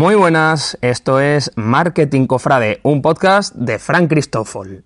Muy 0.00 0.14
buenas, 0.14 0.78
esto 0.80 1.18
es 1.18 1.50
Marketing 1.56 2.28
Cofrade, 2.28 2.78
un 2.84 3.02
podcast 3.02 3.52
de 3.56 3.80
Frank 3.80 4.08
Cristófol. 4.08 4.84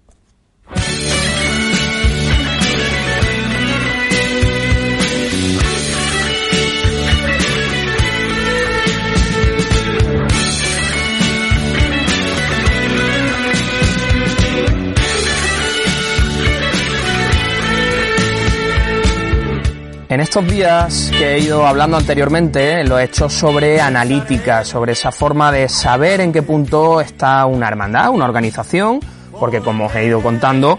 En 20.13 20.21
estos 20.21 20.47
días 20.47 21.11
que 21.17 21.33
he 21.33 21.39
ido 21.39 21.67
hablando 21.67 21.97
anteriormente, 21.97 22.85
lo 22.85 22.99
he 22.99 23.05
hecho 23.05 23.31
sobre 23.31 23.81
analítica, 23.81 24.63
sobre 24.63 24.93
esa 24.93 25.11
forma 25.11 25.51
de 25.51 25.71
saber 25.71 26.21
en 26.21 26.35
qué 26.35 26.43
punto 26.43 27.01
está 27.01 27.47
una 27.47 27.67
hermandad, 27.67 28.11
una 28.11 28.27
organización, 28.27 29.01
porque 29.41 29.63
como 29.63 29.87
os 29.87 29.95
he 29.95 30.05
ido 30.05 30.21
contando, 30.23 30.79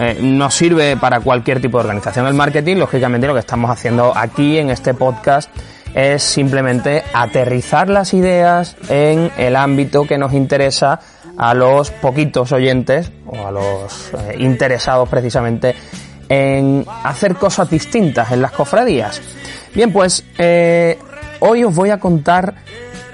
eh, 0.00 0.18
no 0.20 0.50
sirve 0.50 0.96
para 0.96 1.20
cualquier 1.20 1.60
tipo 1.60 1.78
de 1.78 1.84
organización 1.84 2.26
el 2.26 2.34
marketing. 2.34 2.78
Lógicamente 2.78 3.28
lo 3.28 3.34
que 3.34 3.38
estamos 3.38 3.70
haciendo 3.70 4.12
aquí 4.16 4.58
en 4.58 4.70
este 4.70 4.94
podcast 4.94 5.48
es 5.94 6.24
simplemente 6.24 7.04
aterrizar 7.12 7.88
las 7.88 8.12
ideas 8.12 8.74
en 8.88 9.30
el 9.36 9.54
ámbito 9.54 10.08
que 10.08 10.18
nos 10.18 10.32
interesa 10.32 10.98
a 11.38 11.54
los 11.54 11.92
poquitos 11.92 12.50
oyentes 12.50 13.12
o 13.26 13.46
a 13.46 13.52
los 13.52 14.10
eh, 14.12 14.38
interesados 14.38 15.08
precisamente 15.08 15.76
en 16.32 16.86
hacer 17.04 17.34
cosas 17.34 17.68
distintas 17.68 18.32
en 18.32 18.40
las 18.40 18.52
cofradías. 18.52 19.20
Bien, 19.74 19.92
pues 19.92 20.24
eh, 20.38 20.98
hoy 21.40 21.62
os 21.62 21.74
voy 21.74 21.90
a 21.90 22.00
contar 22.00 22.54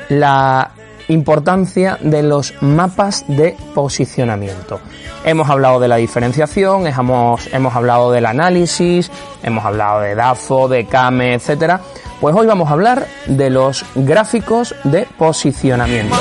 la 0.09 0.71
importancia 1.09 1.99
de 2.01 2.23
los 2.23 2.55
mapas 2.61 3.25
de 3.27 3.57
posicionamiento. 3.75 4.79
Hemos 5.25 5.51
hablado 5.51 5.81
de 5.81 5.89
la 5.89 5.97
diferenciación, 5.97 6.87
hemos, 6.87 7.53
hemos 7.53 7.75
hablado 7.75 8.13
del 8.13 8.25
análisis, 8.25 9.11
hemos 9.43 9.65
hablado 9.65 10.01
de 10.01 10.15
DAFO, 10.15 10.69
de 10.69 10.87
CAME, 10.87 11.35
etcétera. 11.35 11.81
Pues 12.21 12.37
hoy 12.37 12.47
vamos 12.47 12.69
a 12.69 12.75
hablar 12.75 13.09
de 13.27 13.51
los 13.51 13.85
gráficos 13.97 14.77
de 14.85 15.09
posicionamiento. 15.19 16.15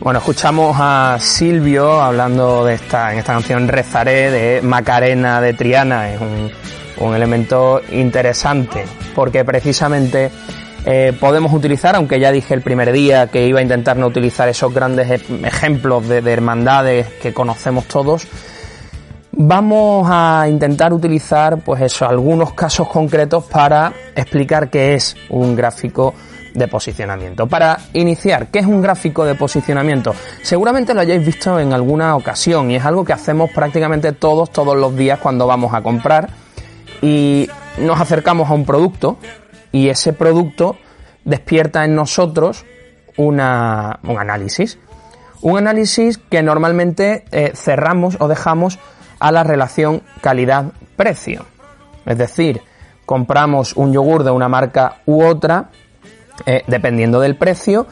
Bueno, 0.00 0.20
escuchamos 0.20 0.76
a 0.78 1.18
Silvio 1.20 2.00
hablando 2.00 2.64
de 2.64 2.74
esta, 2.74 3.12
en 3.12 3.18
esta 3.18 3.32
canción 3.32 3.66
Rezaré 3.66 4.30
de 4.30 4.62
Macarena 4.62 5.40
de 5.40 5.54
Triana. 5.54 6.12
Es 6.12 6.20
un, 6.20 7.14
elemento 7.14 7.80
interesante 7.92 8.84
porque 9.14 9.44
precisamente 9.44 10.30
eh, 10.84 11.12
podemos 11.18 11.52
utilizar, 11.52 11.96
aunque 11.96 12.20
ya 12.20 12.30
dije 12.32 12.54
el 12.54 12.62
primer 12.62 12.92
día 12.92 13.26
que 13.26 13.46
iba 13.46 13.58
a 13.58 13.62
intentar 13.62 13.96
no 13.96 14.06
utilizar 14.06 14.48
esos 14.48 14.72
grandes 14.72 15.08
ejemplos 15.44 16.08
de, 16.08 16.22
de 16.22 16.32
hermandades 16.32 17.06
que 17.20 17.32
conocemos 17.32 17.86
todos, 17.86 18.26
vamos 19.32 20.08
a 20.10 20.46
intentar 20.48 20.92
utilizar 20.92 21.58
pues 21.58 21.82
eso, 21.82 22.08
algunos 22.08 22.52
casos 22.54 22.88
concretos 22.88 23.44
para 23.44 23.92
explicar 24.14 24.70
qué 24.70 24.94
es 24.94 25.16
un 25.28 25.54
gráfico 25.54 26.14
de 26.54 26.68
posicionamiento. 26.68 27.46
Para 27.46 27.78
iniciar, 27.92 28.48
¿qué 28.48 28.60
es 28.60 28.66
un 28.66 28.80
gráfico 28.80 29.24
de 29.24 29.34
posicionamiento? 29.34 30.14
Seguramente 30.42 30.94
lo 30.94 31.00
hayáis 31.00 31.24
visto 31.24 31.58
en 31.58 31.72
alguna 31.72 32.16
ocasión 32.16 32.70
y 32.70 32.76
es 32.76 32.84
algo 32.84 33.04
que 33.04 33.12
hacemos 33.12 33.50
prácticamente 33.50 34.12
todos, 34.12 34.50
todos 34.50 34.76
los 34.76 34.96
días 34.96 35.18
cuando 35.18 35.46
vamos 35.46 35.74
a 35.74 35.82
comprar 35.82 36.30
y 37.02 37.48
nos 37.78 38.00
acercamos 38.00 38.50
a 38.50 38.54
un 38.54 38.64
producto 38.64 39.18
y 39.72 39.88
ese 39.88 40.12
producto 40.12 40.76
despierta 41.24 41.84
en 41.84 41.94
nosotros 41.94 42.64
una, 43.16 44.00
un 44.02 44.18
análisis. 44.18 44.78
Un 45.40 45.58
análisis 45.58 46.18
que 46.18 46.42
normalmente 46.42 47.24
eh, 47.30 47.52
cerramos 47.54 48.16
o 48.18 48.26
dejamos 48.26 48.78
a 49.20 49.30
la 49.30 49.44
relación 49.44 50.02
calidad-precio. 50.20 51.44
Es 52.06 52.18
decir, 52.18 52.62
compramos 53.06 53.76
un 53.76 53.92
yogur 53.92 54.24
de 54.24 54.30
una 54.30 54.48
marca 54.48 54.96
u 55.06 55.22
otra 55.22 55.70
eh, 56.46 56.62
dependiendo 56.66 57.20
del 57.20 57.36
precio 57.36 57.86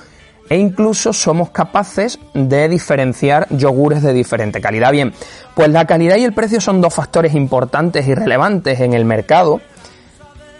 e 0.48 0.56
incluso 0.56 1.12
somos 1.12 1.50
capaces 1.50 2.18
de 2.34 2.68
diferenciar 2.68 3.48
yogures 3.50 4.02
de 4.02 4.12
diferente 4.12 4.60
calidad. 4.60 4.92
Bien, 4.92 5.12
pues 5.54 5.68
la 5.70 5.86
calidad 5.86 6.16
y 6.16 6.24
el 6.24 6.32
precio 6.32 6.60
son 6.60 6.80
dos 6.80 6.94
factores 6.94 7.34
importantes 7.34 8.06
y 8.06 8.14
relevantes 8.14 8.80
en 8.80 8.92
el 8.92 9.04
mercado 9.04 9.60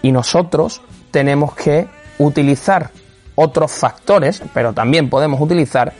y 0.01 0.11
nosotros 0.11 0.81
tenemos 1.11 1.55
que 1.55 1.87
utilizar 2.19 2.91
otros 3.35 3.71
factores, 3.71 4.41
pero 4.53 4.73
también 4.73 5.09
podemos 5.09 5.39
utilizar 5.39 5.93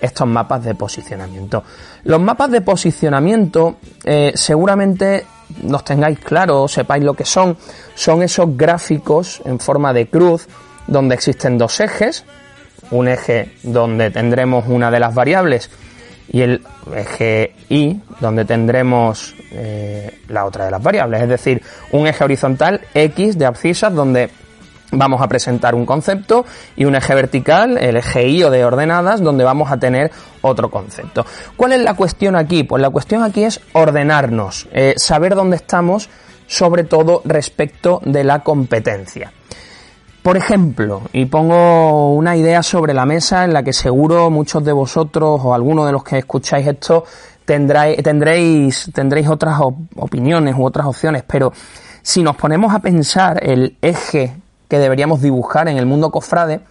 estos 0.00 0.26
mapas 0.26 0.64
de 0.64 0.74
posicionamiento. 0.74 1.64
Los 2.04 2.20
mapas 2.20 2.50
de 2.50 2.60
posicionamiento 2.60 3.76
eh, 4.04 4.32
seguramente 4.34 5.26
los 5.62 5.84
tengáis 5.84 6.18
claro, 6.18 6.68
sepáis 6.68 7.04
lo 7.04 7.14
que 7.14 7.24
son, 7.24 7.56
son 7.94 8.22
esos 8.22 8.56
gráficos 8.56 9.40
en 9.44 9.58
forma 9.58 9.92
de 9.92 10.08
cruz 10.08 10.48
donde 10.86 11.14
existen 11.14 11.58
dos 11.58 11.80
ejes, 11.80 12.24
un 12.90 13.08
eje 13.08 13.52
donde 13.62 14.10
tendremos 14.10 14.64
una 14.68 14.90
de 14.90 15.00
las 15.00 15.14
variables 15.14 15.70
y 16.28 16.40
el 16.40 16.62
eje 16.94 17.54
Y 17.68 18.00
donde 18.20 18.44
tendremos 18.44 19.34
eh, 19.52 20.20
la 20.28 20.44
otra 20.44 20.64
de 20.64 20.70
las 20.70 20.82
variables, 20.82 21.22
es 21.22 21.28
decir, 21.28 21.62
un 21.92 22.06
eje 22.06 22.24
horizontal 22.24 22.80
X 22.94 23.38
de 23.38 23.46
abscisas 23.46 23.92
donde 23.94 24.30
vamos 24.92 25.20
a 25.20 25.28
presentar 25.28 25.74
un 25.74 25.86
concepto 25.86 26.44
y 26.76 26.84
un 26.84 26.94
eje 26.94 27.14
vertical, 27.14 27.78
el 27.78 27.96
eje 27.96 28.28
Y 28.28 28.42
o 28.44 28.50
de 28.50 28.64
ordenadas, 28.64 29.20
donde 29.20 29.44
vamos 29.44 29.70
a 29.70 29.76
tener 29.76 30.10
otro 30.42 30.70
concepto. 30.70 31.26
¿Cuál 31.56 31.72
es 31.72 31.80
la 31.80 31.94
cuestión 31.94 32.36
aquí? 32.36 32.64
Pues 32.64 32.80
la 32.80 32.90
cuestión 32.90 33.22
aquí 33.22 33.44
es 33.44 33.60
ordenarnos, 33.72 34.68
eh, 34.72 34.94
saber 34.96 35.34
dónde 35.34 35.56
estamos, 35.56 36.08
sobre 36.46 36.84
todo 36.84 37.22
respecto 37.24 38.00
de 38.04 38.24
la 38.24 38.40
competencia. 38.40 39.32
Por 40.24 40.38
ejemplo, 40.38 41.02
y 41.12 41.26
pongo 41.26 42.14
una 42.14 42.34
idea 42.34 42.62
sobre 42.62 42.94
la 42.94 43.04
mesa 43.04 43.44
en 43.44 43.52
la 43.52 43.62
que 43.62 43.74
seguro 43.74 44.30
muchos 44.30 44.64
de 44.64 44.72
vosotros 44.72 45.38
o 45.44 45.52
algunos 45.52 45.84
de 45.84 45.92
los 45.92 46.02
que 46.02 46.16
escucháis 46.16 46.66
esto 46.66 47.04
tendréis, 47.44 48.02
tendréis, 48.02 48.90
tendréis 48.94 49.28
otras 49.28 49.60
opiniones 49.96 50.54
u 50.56 50.64
otras 50.64 50.86
opciones, 50.86 51.24
pero 51.26 51.52
si 52.00 52.22
nos 52.22 52.36
ponemos 52.36 52.72
a 52.72 52.78
pensar 52.78 53.38
el 53.46 53.76
eje 53.82 54.34
que 54.66 54.78
deberíamos 54.78 55.20
dibujar 55.20 55.68
en 55.68 55.76
el 55.76 55.84
mundo 55.84 56.10
cofrade, 56.10 56.62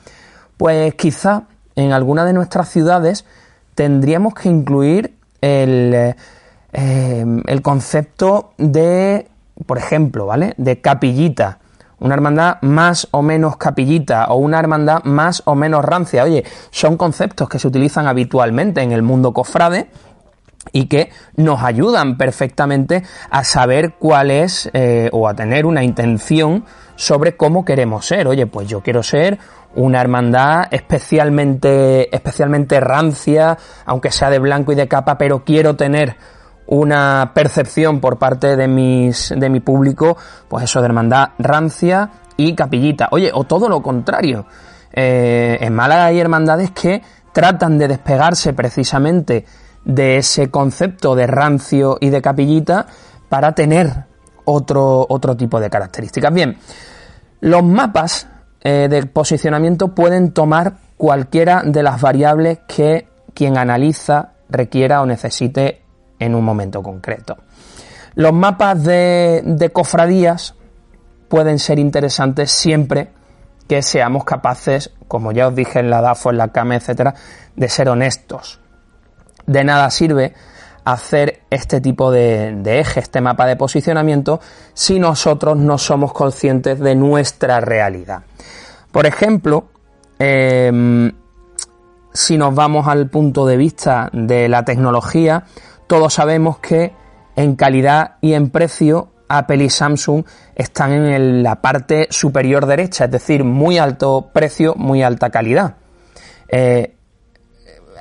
pues 0.58 0.96
quizá 0.96 1.44
en 1.76 1.94
alguna 1.94 2.26
de 2.26 2.34
nuestras 2.34 2.70
ciudades 2.70 3.24
tendríamos 3.76 4.34
que 4.34 4.50
incluir 4.50 5.14
el, 5.42 6.16
eh, 6.74 7.26
el 7.46 7.62
concepto 7.62 8.54
de, 8.58 9.28
por 9.68 9.78
ejemplo, 9.78 10.26
¿vale? 10.26 10.56
De 10.58 10.82
capillita 10.82 11.60
una 12.04 12.16
hermandad 12.16 12.58
más 12.62 13.08
o 13.12 13.22
menos 13.22 13.56
capillita 13.56 14.26
o 14.26 14.36
una 14.36 14.60
hermandad 14.60 15.04
más 15.06 15.42
o 15.46 15.56
menos 15.56 15.86
rancia. 15.86 16.24
Oye, 16.24 16.44
son 16.70 16.98
conceptos 16.98 17.48
que 17.48 17.60
se 17.60 17.68
utilizan 17.68 18.08
habitualmente 18.08 18.82
en 18.82 18.92
el 18.92 19.02
mundo 19.02 19.32
cofrade 19.32 19.90
y 20.74 20.88
que 20.88 21.12
nos 21.38 21.64
ayudan 21.64 22.18
perfectamente 22.18 23.04
a 23.30 23.46
saber 23.46 23.94
cuál 24.00 24.32
es 24.32 24.70
eh, 24.74 25.10
o 25.14 25.30
a 25.30 25.34
tener 25.34 25.66
una 25.66 25.84
intención 25.84 26.66
sobre 26.98 27.38
cómo 27.38 27.64
queremos 27.64 28.06
ser. 28.06 28.28
Oye, 28.28 28.48
pues 28.48 28.68
yo 28.68 28.82
quiero 28.82 29.02
ser 29.02 29.40
una 29.74 30.02
hermandad 30.02 30.66
especialmente, 30.72 32.14
especialmente 32.14 32.82
rancia, 32.82 33.58
aunque 33.86 34.12
sea 34.12 34.30
de 34.30 34.40
blanco 34.40 34.74
y 34.74 34.76
de 34.76 34.90
capa, 34.90 35.18
pero 35.18 35.46
quiero 35.46 35.78
tener 35.78 36.18
una 36.68 37.32
percepción 37.34 38.00
por 38.00 38.18
parte 38.18 38.56
de 38.56 38.68
mis 38.68 39.34
de 39.36 39.50
mi 39.50 39.60
público, 39.60 40.18
pues 40.48 40.66
eso 40.66 40.80
de 40.80 40.86
hermandad 40.86 41.30
rancia 41.40 42.10
y 42.38 42.56
capillita. 42.56 43.10
Oye, 43.12 43.32
o 43.34 43.44
todo 43.44 43.70
lo 43.70 43.82
contrario. 43.82 44.46
Eh, 44.92 45.58
en 45.60 45.74
Málaga 45.74 46.06
hay 46.06 46.20
hermandades 46.20 46.72
que 46.72 47.02
tratan 47.32 47.78
de 47.78 47.88
despegarse 47.88 48.54
precisamente 48.54 49.46
de 49.84 50.18
ese 50.18 50.50
concepto 50.50 51.16
de 51.16 51.28
rancio 51.28 51.98
y 52.00 52.10
de 52.10 52.22
capillita 52.22 52.86
para 53.28 53.54
tener 53.54 54.06
otro, 54.46 55.06
otro 55.10 55.36
tipo 55.36 55.60
de 55.60 55.70
características. 55.70 56.34
Bien, 56.34 56.58
los 57.42 57.64
mapas 57.64 58.28
eh, 58.62 58.88
de 58.90 59.06
posicionamiento 59.08 59.90
pueden 59.90 60.32
tomar 60.32 60.76
cualquiera 60.96 61.64
de 61.66 61.84
las 61.84 62.00
variables 62.00 62.60
que 62.68 63.08
quien 63.34 63.58
analiza 63.58 64.34
requiera 64.50 65.02
o 65.02 65.06
necesite 65.06 65.83
en 66.20 66.36
un 66.36 66.44
momento 66.44 66.82
concreto. 66.82 67.38
Los 68.16 68.34
mapas 68.34 68.84
de, 68.84 69.70
cofradías 69.74 70.56
pueden 71.28 71.58
ser 71.58 71.80
interesantes 71.80 72.52
siempre 72.52 73.10
que 73.68 73.82
seamos 73.82 74.24
capaces, 74.24 74.92
como 75.08 75.32
ya 75.32 75.48
os 75.48 75.56
dije 75.56 75.80
en 75.80 75.90
la 75.90 76.02
DAFO, 76.02 76.30
en 76.30 76.38
la 76.38 76.50
CAME, 76.50 76.76
etcétera, 76.76 77.16
de 77.56 77.70
ser 77.70 77.90
honestos. 77.90 78.60
De 79.48 79.64
nada 79.64 79.90
sirve 79.90 80.34
hacer 80.86 81.42
este 81.50 81.82
tipo 81.82 82.12
de, 82.12 82.62
eje, 82.66 83.00
este 83.00 83.22
mapa 83.22 83.46
de 83.46 83.56
posicionamiento, 83.56 84.42
si 84.74 85.00
nosotros 85.00 85.58
no 85.58 85.78
somos 85.78 86.14
conscientes 86.14 86.80
de 86.80 86.96
nuestra 86.96 87.62
realidad. 87.62 88.24
Por 88.92 89.06
ejemplo, 89.06 89.70
em, 90.20 91.12
si 92.12 92.38
nos 92.38 92.54
vamos 92.54 92.88
al 92.88 93.10
punto 93.10 93.46
de 93.48 93.58
vista 93.58 94.10
de 94.14 94.50
la 94.50 94.66
tecnología, 94.66 95.46
todos 95.88 96.14
sabemos 96.14 96.60
que 96.60 96.94
en 97.36 97.56
calidad 97.56 98.16
y 98.22 98.34
en 98.34 98.50
precio 98.50 99.10
Apple 99.28 99.64
y 99.64 99.70
Samsung 99.70 100.24
están 100.56 100.92
en 100.92 101.44
la 101.44 101.62
parte 101.62 102.08
superior 102.10 102.66
derecha, 102.66 103.06
es 103.06 103.12
decir, 103.12 103.44
muy 103.44 103.78
alto 103.78 104.30
precio, 104.32 104.76
muy 104.76 105.02
alta 105.02 105.30
calidad. 105.30 105.76
Eh, 106.48 106.96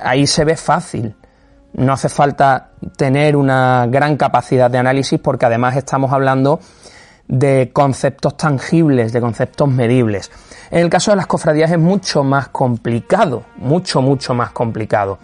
ahí 0.01 0.27
se 0.27 0.45
ve 0.45 0.55
fácil. 0.55 1.15
No 1.73 1.93
hace 1.93 2.07
falta 2.07 2.71
tener 2.95 3.35
una 3.35 3.87
gran 3.89 4.15
capacidad 4.15 4.69
de 4.69 4.77
análisis 4.77 5.19
porque 5.19 5.47
además 5.47 5.75
estamos 5.75 6.13
hablando 6.13 6.59
de 7.27 7.71
conceptos 7.73 8.37
tangibles, 8.37 9.11
de 9.11 9.21
conceptos 9.21 9.67
medibles. 9.69 10.29
En 10.69 10.81
el 10.81 10.89
caso 10.89 11.11
de 11.11 11.17
las 11.17 11.25
cofradías 11.25 11.71
es 11.71 11.79
mucho 11.79 12.23
más 12.23 12.49
complicado, 12.49 13.43
mucho, 13.57 14.01
mucho 14.01 14.35
más 14.35 14.51
complicado. 14.51 15.17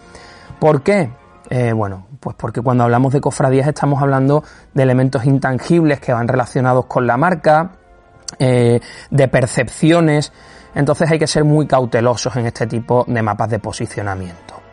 ¿Por 0.58 0.82
qué? 0.82 1.10
Eh, 1.50 1.72
bueno, 1.72 2.06
pues 2.20 2.36
porque 2.36 2.60
cuando 2.60 2.84
hablamos 2.84 3.12
de 3.12 3.20
cofradías 3.20 3.66
estamos 3.66 4.00
hablando 4.00 4.44
de 4.74 4.82
elementos 4.82 5.24
intangibles 5.24 6.00
que 6.00 6.12
van 6.12 6.28
relacionados 6.28 6.86
con 6.86 7.06
la 7.06 7.16
marca, 7.16 7.72
eh, 8.38 8.80
de 9.10 9.28
percepciones, 9.28 10.32
entonces 10.74 11.10
hay 11.10 11.18
que 11.18 11.26
ser 11.26 11.44
muy 11.44 11.66
cautelosos 11.66 12.36
en 12.36 12.46
este 12.46 12.66
tipo 12.66 13.04
de 13.08 13.22
mapas 13.22 13.50
de 13.50 13.58
posicionamiento. 13.58 14.69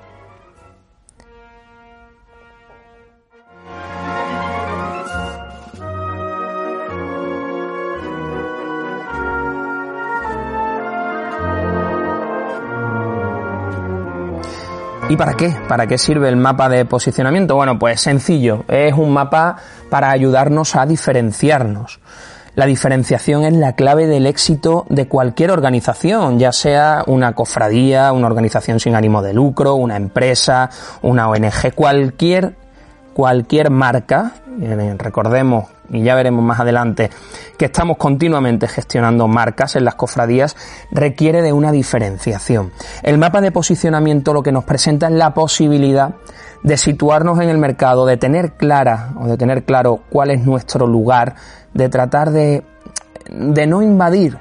¿Y 15.09 15.15
para 15.15 15.35
qué? 15.35 15.55
¿Para 15.69 15.87
qué 15.87 15.97
sirve 15.97 16.27
el 16.27 16.35
mapa 16.35 16.67
de 16.67 16.83
posicionamiento? 16.83 17.55
Bueno, 17.55 17.79
pues 17.79 18.01
sencillo, 18.01 18.65
es 18.67 18.93
un 18.93 19.13
mapa 19.13 19.55
para 19.89 20.11
ayudarnos 20.11 20.75
a 20.75 20.85
diferenciarnos. 20.85 22.01
La 22.55 22.65
diferenciación 22.65 23.45
es 23.45 23.53
la 23.53 23.73
clave 23.73 24.05
del 24.05 24.27
éxito 24.27 24.85
de 24.89 25.07
cualquier 25.07 25.51
organización, 25.51 26.39
ya 26.39 26.51
sea 26.51 27.03
una 27.07 27.35
cofradía, 27.35 28.11
una 28.11 28.27
organización 28.27 28.81
sin 28.81 28.95
ánimo 28.95 29.21
de 29.21 29.33
lucro, 29.33 29.75
una 29.75 29.95
empresa, 29.95 30.71
una 31.01 31.29
ONG, 31.29 31.73
cualquier 31.73 32.55
cualquier 33.17 33.71
marca, 33.71 34.33
eh, 34.61 34.93
recordemos 34.95 35.65
y 35.89 36.03
ya 36.03 36.13
veremos 36.13 36.45
más 36.45 36.59
adelante 36.59 37.09
que 37.57 37.65
estamos 37.65 37.97
continuamente 37.97 38.67
gestionando 38.67 39.27
marcas 39.27 39.75
en 39.75 39.85
las 39.85 39.95
cofradías, 39.95 40.55
requiere 40.91 41.41
de 41.41 41.51
una 41.51 41.71
diferenciación. 41.71 42.71
El 43.01 43.17
mapa 43.17 43.41
de 43.41 43.51
posicionamiento 43.51 44.35
lo 44.35 44.43
que 44.43 44.51
nos 44.51 44.65
presenta 44.65 45.07
es 45.07 45.13
la 45.13 45.33
posibilidad 45.33 46.13
de 46.61 46.77
situarnos 46.77 47.39
en 47.39 47.49
el 47.49 47.57
mercado, 47.57 48.05
de 48.05 48.17
tener 48.17 48.51
clara 48.51 49.13
o 49.19 49.25
de 49.25 49.35
tener 49.35 49.63
claro 49.63 50.01
cuál 50.11 50.29
es 50.29 50.45
nuestro 50.45 50.85
lugar, 50.85 51.33
de 51.73 51.89
tratar 51.89 52.29
de, 52.29 52.65
de 53.31 53.65
no 53.65 53.81
invadir 53.81 54.37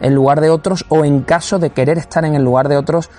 el 0.00 0.14
lugar 0.14 0.40
de 0.40 0.48
otros 0.48 0.86
o 0.88 1.04
en 1.04 1.20
caso 1.24 1.58
de 1.58 1.72
querer 1.72 1.98
estar 1.98 2.24
en 2.24 2.34
el 2.34 2.42
lugar 2.42 2.70
de 2.70 2.78
otros, 2.78 3.10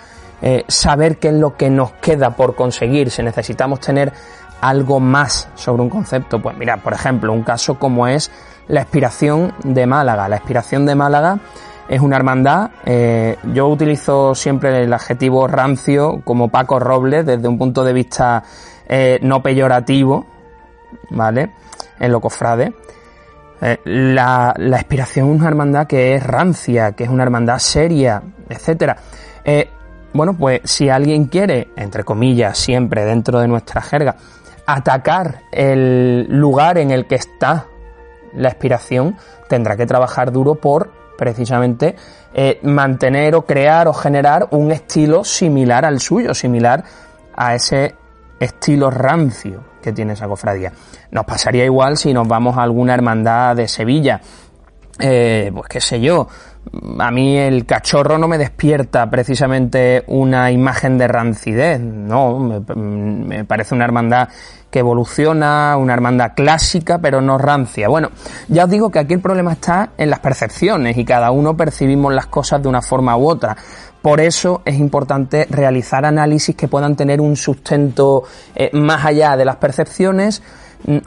eh, 0.42 0.66
saber 0.68 1.18
qué 1.18 1.28
es 1.28 1.36
lo 1.36 1.56
que 1.56 1.70
nos 1.70 1.92
queda 1.94 2.32
por 2.32 2.56
conseguir, 2.56 3.12
si 3.12 3.24
necesitamos 3.24 3.80
tener 3.80 4.12
algo 4.62 5.00
más 5.00 5.50
sobre 5.56 5.84
un 5.84 5.90
concepto. 5.90 6.42
Pues 6.42 6.58
mira, 6.58 6.78
por 6.78 6.94
ejemplo, 6.94 7.32
un 7.34 7.44
caso 7.44 7.78
como 7.78 8.08
es 8.08 8.32
la 8.68 8.82
expiración 8.82 9.54
de 9.64 9.86
Málaga. 9.86 10.28
La 10.28 10.38
expiración 10.38 10.86
de 10.86 10.96
Málaga 10.96 11.40
es 11.88 12.02
una 12.02 12.16
hermandad. 12.16 12.72
Eh, 12.86 13.38
yo 13.54 13.68
utilizo 13.68 14.34
siempre 14.36 14.84
el 14.84 14.94
adjetivo 14.94 15.48
rancio 15.48 16.22
como 16.24 16.50
Paco 16.50 16.80
Robles 16.80 17.26
desde 17.26 17.48
un 17.48 17.58
punto 17.58 17.84
de 17.84 17.94
vista 17.94 18.44
eh, 18.88 19.20
no 19.22 19.42
peyorativo, 19.42 20.26
¿vale? 21.12 21.52
En 22.00 22.12
lo 22.12 22.20
cofrade. 22.20 22.74
Eh, 23.62 23.80
la, 23.86 24.54
la 24.58 24.78
expiración 24.78 25.30
es 25.30 25.40
una 25.40 25.48
hermandad 25.48 25.88
que 25.88 26.16
es 26.16 26.24
rancia, 26.24 26.94
que 26.94 27.04
es 27.06 27.10
una 27.10 27.24
hermandad 27.24 27.60
seria, 27.60 28.22
etcétera. 28.50 28.98
bueno, 30.14 30.34
pues 30.34 30.62
si 30.64 30.90
alguien 30.90 31.26
quiere, 31.26 31.70
entre 31.76 32.04
comillas, 32.04 32.58
siempre 32.58 33.06
dentro 33.06 33.40
de 33.40 33.48
nuestra 33.48 33.82
jerga, 33.82 34.16
atacar 34.66 35.44
el 35.52 36.28
lugar 36.30 36.78
en 36.78 36.92
el 36.92 37.06
que 37.06 37.16
está 37.16 37.68
la 38.34 38.50
expiración, 38.50 39.18
tendrá 39.48 39.78
que 39.78 39.86
trabajar 39.86 40.32
duro 40.32 40.56
por 40.56 40.92
precisamente 41.18 41.96
eh, 42.34 42.60
mantener 42.64 43.36
o 43.36 43.46
crear 43.46 43.88
o 43.88 43.94
generar 43.94 44.48
un 44.52 44.72
estilo 44.72 45.24
similar 45.24 45.86
al 45.86 46.00
suyo, 46.00 46.34
similar 46.34 46.84
a 47.36 47.56
ese 47.56 47.96
estilo 48.40 48.90
rancio 48.90 49.64
que 49.82 49.94
tiene 49.94 50.14
esa 50.14 50.28
cofradía. 50.28 50.74
Nos 51.12 51.26
pasaría 51.26 51.64
igual 51.64 51.98
si 51.98 52.14
nos 52.14 52.28
vamos 52.28 52.58
a 52.58 52.64
alguna 52.64 52.94
hermandad 52.94 53.56
de 53.56 53.68
Sevilla, 53.68 54.20
eh, 55.00 55.52
pues 55.54 55.68
qué 55.68 55.82
sé 55.82 56.00
yo, 56.00 56.28
a 57.00 57.12
mí 57.12 57.38
el 57.38 57.66
cachorro 57.66 58.18
no 58.18 58.28
me 58.28 58.38
despierta 58.38 59.10
precisamente 59.10 60.04
una 60.08 60.52
imagen 60.52 60.98
de 60.98 61.08
rancidez, 61.08 61.80
no, 61.80 62.40
me, 62.40 63.44
parece 63.46 63.76
una 63.76 63.86
hermandad 63.86 64.30
que 64.72 64.80
evoluciona, 64.80 65.78
una 65.78 65.94
hermandad 65.94 66.34
clásica, 66.36 66.98
pero 67.00 67.22
no 67.22 67.38
rancia. 67.38 67.88
Bueno, 67.88 68.10
ya 68.48 68.66
os 68.66 68.70
digo 68.70 68.90
que 68.90 69.00
aquí 69.00 69.14
el 69.14 69.22
problema 69.22 69.54
está 69.54 69.92
en 69.98 70.10
las 70.10 70.20
percepciones 70.20 70.98
y 70.98 71.06
cada 71.06 71.32
uno 71.32 71.56
percibimos 71.56 72.14
las 72.14 72.28
cosas 72.28 72.62
de 72.62 72.68
una 72.68 72.82
forma 72.82 73.16
u 73.16 73.30
otra. 73.30 73.56
Por 74.02 74.20
eso 74.20 74.62
es 74.66 74.76
importante 74.76 75.48
realizar 75.50 76.06
análisis 76.06 76.56
que 76.56 76.68
puedan 76.68 76.96
tener 76.96 77.22
un 77.22 77.36
sustento 77.36 78.24
eh, 78.54 78.70
más 78.74 79.06
allá 79.06 79.36
de 79.38 79.46
las 79.46 79.56
percepciones 79.56 80.44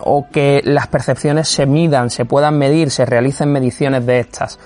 o 0.00 0.26
que 0.30 0.60
las 0.64 0.88
percepciones 0.88 1.48
se 1.48 1.66
midan, 1.66 2.10
se 2.10 2.24
puedan 2.24 2.58
medir, 2.58 2.90
se 2.90 3.04
realicen 3.04 3.52
mediciones 3.52 4.04
de 4.06 4.20
estas 4.20 4.58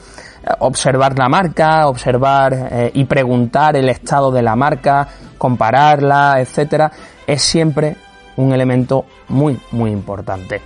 observar 0.59 1.19
la 1.19 1.29
marca, 1.29 1.89
observar 1.89 2.53
eh, 2.55 2.91
y 2.95 3.05
preguntar 3.05 3.77
el 3.77 3.89
estado 3.89 4.31
de 4.31 4.43
la 4.43 4.57
marca, 4.57 5.07
compararla, 5.39 6.41
etcétera, 6.41 6.91
es 7.27 7.43
siempre 7.43 7.97
un 8.37 8.53
elemento 8.53 9.05
muy, 9.29 9.59
muy 9.73 9.91
importante. 9.91 10.61